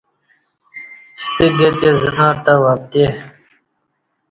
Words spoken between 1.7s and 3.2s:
تئے زنار تہ وپتئے۔